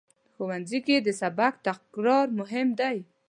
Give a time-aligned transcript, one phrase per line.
[0.33, 2.97] ښوونځی کې د سبق تکرار مهم دی